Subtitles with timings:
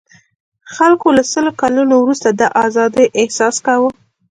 [0.75, 3.89] خلکو له سلو کلنو وروسته د آزادۍاحساس کاوه.